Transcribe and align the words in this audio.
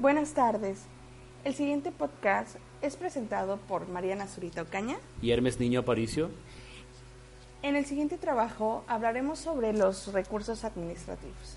Buenas 0.00 0.32
tardes. 0.32 0.82
El 1.42 1.54
siguiente 1.54 1.90
podcast 1.90 2.54
es 2.82 2.94
presentado 2.94 3.56
por 3.56 3.88
Mariana 3.88 4.28
Zurita 4.28 4.62
Ocaña 4.62 4.96
y 5.20 5.32
Hermes 5.32 5.58
Niño 5.58 5.80
Aparicio. 5.80 6.30
En 7.62 7.74
el 7.74 7.84
siguiente 7.84 8.16
trabajo 8.16 8.84
hablaremos 8.86 9.40
sobre 9.40 9.72
los 9.72 10.12
recursos 10.12 10.62
administrativos. 10.62 11.56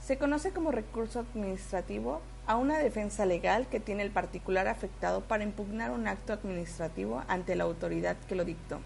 Se 0.00 0.16
conoce 0.16 0.52
como 0.52 0.70
recurso 0.70 1.18
administrativo 1.18 2.20
a 2.46 2.54
una 2.54 2.78
defensa 2.78 3.26
legal 3.26 3.66
que 3.66 3.80
tiene 3.80 4.04
el 4.04 4.12
particular 4.12 4.68
afectado 4.68 5.22
para 5.22 5.42
impugnar 5.42 5.90
un 5.90 6.06
acto 6.06 6.34
administrativo 6.34 7.24
ante 7.26 7.56
la 7.56 7.64
autoridad 7.64 8.16
que 8.28 8.36
lo 8.36 8.44
dictó, 8.44 8.78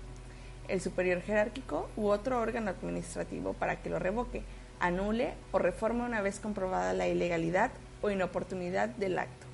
el 0.68 0.80
superior 0.80 1.20
jerárquico 1.20 1.90
u 1.98 2.08
otro 2.08 2.40
órgano 2.40 2.70
administrativo 2.70 3.52
para 3.52 3.82
que 3.82 3.90
lo 3.90 3.98
revoque, 3.98 4.42
anule 4.80 5.34
o 5.52 5.58
reforme 5.58 6.04
una 6.04 6.22
vez 6.22 6.40
comprobada 6.40 6.92
la 6.92 7.06
ilegalidad 7.06 7.70
o 8.02 8.10
inoportunidad 8.10 8.88
del 8.88 9.18
acto. 9.18 9.46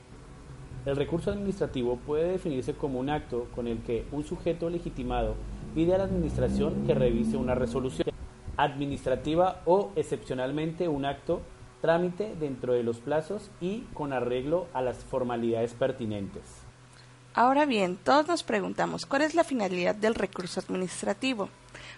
El 0.86 0.96
recurso 0.96 1.32
administrativo 1.32 1.96
puede 1.96 2.30
definirse 2.30 2.74
como 2.74 3.00
un 3.00 3.10
acto 3.10 3.48
con 3.54 3.66
el 3.66 3.78
que 3.82 4.06
un 4.12 4.24
sujeto 4.24 4.70
legitimado 4.70 5.34
pide 5.74 5.94
a 5.94 5.98
la 5.98 6.04
Administración 6.04 6.86
que 6.86 6.94
revise 6.94 7.36
una 7.36 7.56
resolución 7.56 8.08
administrativa 8.56 9.60
o, 9.66 9.90
excepcionalmente, 9.96 10.88
un 10.88 11.04
acto 11.04 11.42
trámite 11.82 12.34
dentro 12.38 12.72
de 12.72 12.82
los 12.82 12.98
plazos 12.98 13.50
y 13.60 13.80
con 13.92 14.12
arreglo 14.12 14.66
a 14.72 14.80
las 14.80 14.98
formalidades 14.98 15.74
pertinentes. 15.74 16.42
Ahora 17.34 17.66
bien, 17.66 17.98
todos 18.02 18.28
nos 18.28 18.42
preguntamos 18.42 19.04
cuál 19.04 19.22
es 19.22 19.34
la 19.34 19.44
finalidad 19.44 19.94
del 19.94 20.14
recurso 20.14 20.60
administrativo. 20.60 21.50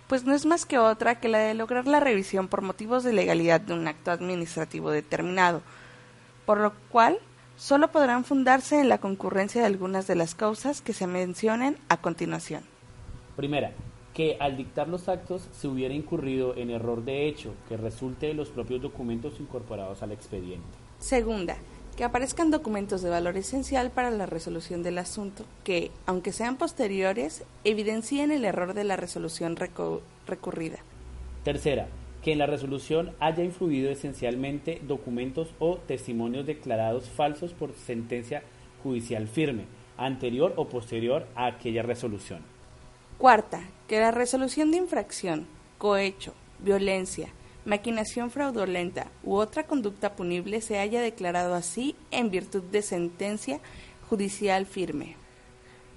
Pues 0.06 0.25
no 0.25 0.34
es 0.34 0.47
más 0.47 0.67
que 0.67 0.78
otra 0.78 1.20
que 1.20 1.28
la 1.28 1.39
de 1.39 1.55
lograr 1.55 1.86
la 1.86 2.00
revisión 2.00 2.48
por 2.48 2.62
motivos 2.62 3.05
de 3.05 3.12
legalidad 3.12 3.61
de 3.61 3.75
un 3.75 3.86
acto 3.86 4.11
administrativo 4.11 4.91
determinado, 4.91 5.62
por 6.47 6.58
lo 6.58 6.72
cual 6.91 7.19
solo 7.56 7.89
podrán 7.89 8.25
fundarse 8.25 8.80
en 8.80 8.89
la 8.89 8.98
concurrencia 8.98 9.61
de 9.61 9.67
algunas 9.67 10.06
de 10.06 10.14
las 10.14 10.34
causas 10.34 10.80
que 10.80 10.92
se 10.92 11.06
mencionen 11.06 11.77
a 11.89 11.98
continuación. 11.98 12.62
Primera, 13.36 13.72
que 14.14 14.36
al 14.41 14.56
dictar 14.56 14.89
los 14.89 15.08
actos 15.08 15.48
se 15.53 15.69
hubiera 15.69 15.95
incurrido 15.95 16.56
en 16.56 16.70
error 16.70 17.05
de 17.05 17.28
hecho 17.28 17.55
que 17.69 17.77
resulte 17.77 18.27
de 18.27 18.34
los 18.34 18.48
propios 18.48 18.83
documentos 18.83 19.39
incorporados 19.39 20.02
al 20.02 20.12
expediente. 20.12 20.67
Segunda, 20.98 21.56
que 21.98 22.04
aparezcan 22.04 22.52
documentos 22.52 23.02
de 23.02 23.10
valor 23.10 23.36
esencial 23.36 23.91
para 23.91 24.12
la 24.12 24.24
resolución 24.24 24.84
del 24.84 24.98
asunto 24.98 25.44
que, 25.64 25.91
aunque 26.06 26.30
sean 26.30 26.56
posteriores, 26.56 27.42
evidencien 27.64 28.30
el 28.30 28.44
error 28.44 28.72
de 28.72 28.84
la 28.84 28.94
resolución 28.94 29.56
recurrida. 29.56 30.78
Tercera, 31.42 31.88
que 32.22 32.30
en 32.30 32.38
la 32.38 32.46
resolución 32.46 33.16
haya 33.18 33.42
influido 33.42 33.90
esencialmente 33.90 34.80
documentos 34.86 35.48
o 35.58 35.78
testimonios 35.78 36.46
declarados 36.46 37.08
falsos 37.08 37.52
por 37.52 37.74
sentencia 37.74 38.44
judicial 38.84 39.27
firme, 39.27 39.64
anterior 39.96 40.52
o 40.55 40.68
posterior 40.68 41.27
a 41.34 41.46
aquella 41.46 41.83
resolución. 41.83 42.42
Cuarta, 43.18 43.60
que 43.89 43.98
la 43.98 44.12
resolución 44.12 44.70
de 44.70 44.77
infracción, 44.77 45.48
cohecho, 45.78 46.33
violencia, 46.61 47.30
maquinación 47.68 48.30
fraudulenta 48.30 49.08
u 49.23 49.34
otra 49.34 49.64
conducta 49.64 50.17
punible 50.17 50.62
se 50.62 50.79
haya 50.79 51.02
declarado 51.02 51.55
así 51.55 51.95
en 52.11 52.30
virtud 52.30 52.62
de 52.62 52.80
sentencia 52.80 53.61
judicial 54.08 54.64
firme. 54.64 55.17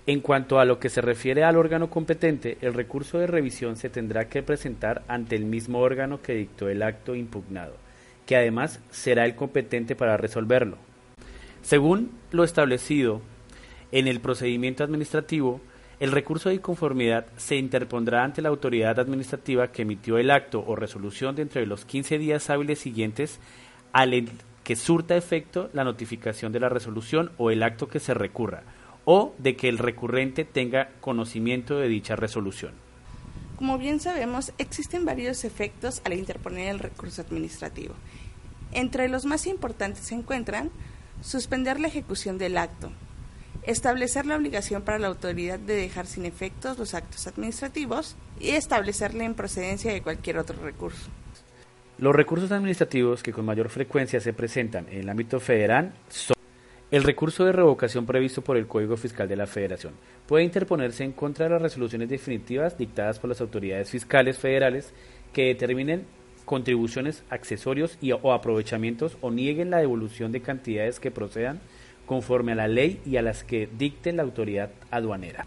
En 0.06 0.20
cuanto 0.20 0.60
a 0.60 0.66
lo 0.66 0.80
que 0.80 0.90
se 0.90 1.00
refiere 1.00 1.46
al 1.46 1.56
órgano 1.56 1.90
competente, 1.90 2.58
el 2.60 2.74
recurso 2.74 3.20
de 3.20 3.28
revisión 3.28 3.78
se 3.78 3.90
tendrá 3.90 4.28
que 4.28 4.44
presentar 4.44 5.04
ante 5.08 5.38
el 5.38 5.46
mismo 5.46 5.80
órgano 5.80 6.22
que 6.22 6.34
dictó 6.34 6.68
el 6.68 6.84
acto 6.84 7.16
impugnado, 7.16 7.76
que 8.26 8.36
además 8.36 8.82
será 8.90 9.24
el 9.24 9.36
competente 9.36 9.96
para 9.96 10.18
resolverlo. 10.18 10.78
Según 11.62 12.12
lo 12.32 12.44
establecido 12.44 13.22
en 13.94 14.08
el 14.08 14.20
procedimiento 14.20 14.84
administrativo, 14.84 15.62
el 16.02 16.12
recurso 16.12 16.50
de 16.50 16.56
inconformidad 16.56 17.28
se 17.38 17.58
interpondrá 17.58 18.24
ante 18.24 18.42
la 18.42 18.50
autoridad 18.50 19.00
administrativa 19.00 19.72
que 19.72 19.84
emitió 19.84 20.18
el 20.18 20.32
acto 20.32 20.66
o 20.66 20.76
resolución 20.76 21.36
dentro 21.36 21.62
de 21.62 21.68
los 21.68 21.86
15 21.86 22.18
días 22.18 22.50
hábiles 22.50 22.80
siguientes 22.80 23.40
al 23.94 24.28
que 24.64 24.76
surta 24.76 25.16
efecto 25.16 25.70
la 25.74 25.84
notificación 25.84 26.52
de 26.52 26.60
la 26.60 26.70
resolución 26.70 27.32
o 27.38 27.52
el 27.52 27.62
acto 27.62 27.88
que 27.88 28.00
se 28.00 28.16
recurra 28.16 28.64
o 29.06 29.36
de 29.38 29.56
que 29.56 29.70
el 29.70 29.78
recurrente 29.78 30.44
tenga 30.44 30.90
conocimiento 31.02 31.78
de 31.78 31.88
dicha 31.88 32.16
resolución. 32.16 32.74
Como 33.56 33.78
bien 33.78 34.00
sabemos, 34.00 34.54
existen 34.58 35.06
varios 35.06 35.44
efectos 35.44 36.02
al 36.04 36.14
interponer 36.14 36.70
el 36.70 36.80
recurso 36.80 37.22
administrativo. 37.22 37.94
Entre 38.72 39.08
los 39.08 39.26
más 39.26 39.46
importantes 39.46 40.06
se 40.06 40.16
encuentran 40.16 40.72
suspender 41.22 41.80
la 41.80 41.90
ejecución 41.90 42.40
del 42.40 42.58
acto, 42.58 42.92
establecer 43.64 44.26
la 44.26 44.36
obligación 44.36 44.82
para 44.82 45.00
la 45.00 45.08
autoridad 45.08 45.60
de 45.60 45.76
dejar 45.76 46.08
sin 46.08 46.26
efectos 46.26 46.78
los 46.80 46.94
actos 46.94 47.28
administrativos 47.28 48.16
y 48.40 48.50
establecer 48.50 49.14
la 49.14 49.24
improcedencia 49.24 49.94
de 49.94 50.02
cualquier 50.02 50.38
otro 50.38 50.62
recurso. 50.64 51.10
Los 51.98 52.16
recursos 52.16 52.52
administrativos 52.52 53.22
que 53.22 53.32
con 53.32 53.46
mayor 53.46 53.70
frecuencia 53.70 54.20
se 54.20 54.34
presentan 54.34 54.88
en 54.90 55.02
el 55.02 55.10
ámbito 55.10 55.40
federal 55.40 55.94
son 56.10 56.36
el 56.90 57.04
recurso 57.04 57.46
de 57.46 57.54
revocación 57.54 58.06
previsto 58.06 58.42
por 58.42 58.58
el 58.58 58.68
Código 58.68 58.98
Fiscal 58.98 59.30
de 59.30 59.38
la 59.38 59.48
Federación 59.48 59.94
puede 60.28 60.44
interponerse 60.44 61.04
en 61.04 61.12
contra 61.12 61.46
de 61.46 61.52
las 61.52 61.62
resoluciones 61.62 62.10
definitivas 62.10 62.78
dictadas 62.78 63.20
por 63.20 63.30
las 63.30 63.42
autoridades 63.42 63.90
fiscales 63.90 64.38
federales 64.38 64.94
que 65.32 65.46
determinen 65.46 66.06
contribuciones, 66.46 67.24
accesorios 67.30 67.98
o 68.22 68.34
aprovechamientos 68.34 69.18
o 69.22 69.32
nieguen 69.32 69.70
la 69.70 69.78
devolución 69.78 70.32
de 70.32 70.42
cantidades 70.42 71.00
que 71.00 71.12
procedan 71.12 71.62
conforme 72.12 72.52
a 72.52 72.56
la 72.56 72.68
ley 72.68 73.02
y 73.06 73.16
a 73.16 73.22
las 73.22 73.46
que 73.46 73.70
dicte 73.72 74.12
la 74.12 74.24
autoridad 74.24 74.70
aduanera. 74.90 75.46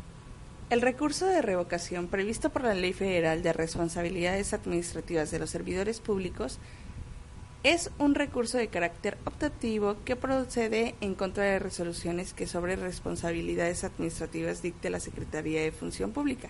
El 0.70 0.80
recurso 0.80 1.26
de 1.26 1.42
revocación 1.42 2.08
previsto 2.08 2.48
por 2.48 2.62
la 2.62 2.72
Ley 2.72 2.94
Federal 2.94 3.42
de 3.42 3.52
Responsabilidades 3.52 4.54
Administrativas 4.54 5.30
de 5.30 5.40
los 5.40 5.50
Servidores 5.50 6.00
Públicos 6.00 6.58
es 7.64 7.90
un 7.98 8.14
recurso 8.14 8.56
de 8.56 8.68
carácter 8.68 9.18
optativo 9.26 9.96
que 10.06 10.16
procede 10.16 10.94
en 11.02 11.14
contra 11.14 11.44
de 11.44 11.58
resoluciones 11.58 12.32
que 12.32 12.46
sobre 12.46 12.76
responsabilidades 12.76 13.84
administrativas 13.84 14.62
dicte 14.62 14.88
la 14.88 15.00
Secretaría 15.00 15.60
de 15.60 15.70
Función 15.70 16.12
Pública, 16.12 16.48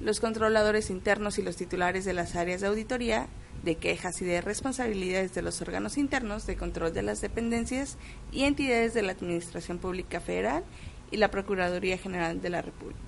los 0.00 0.18
controladores 0.18 0.90
internos 0.90 1.38
y 1.38 1.42
los 1.42 1.54
titulares 1.54 2.04
de 2.04 2.12
las 2.12 2.34
áreas 2.34 2.60
de 2.60 2.66
auditoría, 2.66 3.28
de 3.64 3.76
quejas 3.76 4.20
y 4.20 4.24
de 4.24 4.40
responsabilidades 4.40 5.34
de 5.34 5.42
los 5.42 5.60
órganos 5.62 5.96
internos 5.96 6.46
de 6.46 6.56
control 6.56 6.92
de 6.92 7.02
las 7.02 7.20
dependencias 7.20 7.96
y 8.30 8.44
entidades 8.44 8.94
de 8.94 9.02
la 9.02 9.12
Administración 9.12 9.78
Pública 9.78 10.20
Federal 10.20 10.64
y 11.10 11.16
la 11.16 11.30
Procuraduría 11.30 11.98
General 11.98 12.40
de 12.40 12.50
la 12.50 12.62
República. 12.62 13.00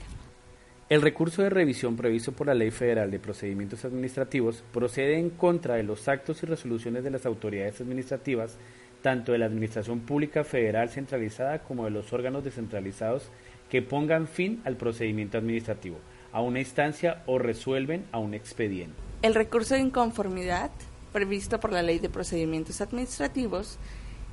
El 0.89 1.03
recurso 1.03 1.43
de 1.43 1.50
revisión 1.50 1.97
previsto 1.97 2.31
por 2.31 2.47
la 2.47 2.55
Ley 2.55 2.71
Federal 2.71 3.11
de 3.11 3.19
Procedimientos 3.19 3.84
Administrativos 3.84 4.62
procede 4.72 5.19
en 5.19 5.31
contra 5.31 5.75
de 5.75 5.83
los 5.83 6.06
actos 6.06 6.43
y 6.43 6.47
resoluciones 6.47 7.03
de 7.03 7.11
las 7.11 7.27
autoridades 7.27 7.81
administrativas, 7.81 8.56
tanto 9.03 9.33
de 9.33 9.38
la 9.38 9.47
Administración 9.47 10.00
Pública 10.00 10.44
Federal 10.44 10.88
centralizada 10.88 11.58
como 11.58 11.85
de 11.85 11.91
los 11.91 12.12
órganos 12.12 12.44
descentralizados 12.44 13.31
que 13.69 13.82
pongan 13.82 14.29
fin 14.29 14.62
al 14.64 14.76
procedimiento 14.76 15.38
administrativo, 15.38 15.99
a 16.32 16.41
una 16.41 16.61
instancia 16.61 17.25
o 17.26 17.38
resuelven 17.38 18.05
a 18.12 18.20
un 18.20 18.35
expediente. 18.35 19.06
El 19.26 19.34
recurso 19.34 19.75
de 19.75 19.81
inconformidad, 19.81 20.70
previsto 21.12 21.58
por 21.58 21.73
la 21.73 21.82
Ley 21.82 21.99
de 21.99 22.08
Procedimientos 22.08 22.81
Administrativos, 22.81 23.76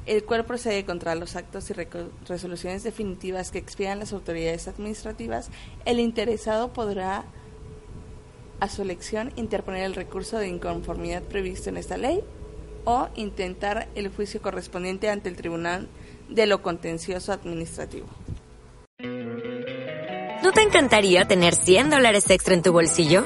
el 0.06 0.24
cual 0.24 0.46
procede 0.46 0.86
contra 0.86 1.16
los 1.16 1.36
actos 1.36 1.68
y 1.72 1.74
resoluciones 2.28 2.84
definitivas 2.84 3.50
que 3.50 3.58
expidan 3.58 3.98
las 3.98 4.14
autoridades 4.14 4.68
administrativas, 4.68 5.50
el 5.86 6.00
interesado 6.00 6.74
podrá, 6.74 7.26
a 8.60 8.70
su 8.70 8.84
elección, 8.84 9.34
interponer 9.36 9.82
el 9.82 9.96
recurso 9.96 10.38
de 10.38 10.48
inconformidad 10.48 11.24
previsto 11.24 11.70
en 11.70 11.78
esta 11.78 11.98
ley 11.98 12.20
o 12.86 13.08
intentar 13.16 13.88
el 13.96 14.10
juicio 14.10 14.44
correspondiente 14.44 15.10
ante 15.10 15.28
el 15.28 15.36
Tribunal 15.36 15.88
de 16.30 16.46
lo 16.46 16.62
Contencioso 16.62 17.34
Administrativo. 17.34 18.06
¿No 20.44 20.52
te 20.52 20.62
encantaría 20.62 21.26
tener 21.26 21.56
100 21.56 21.90
dólares 21.90 22.30
extra 22.30 22.54
en 22.54 22.62
tu 22.62 22.72
bolsillo? 22.72 23.26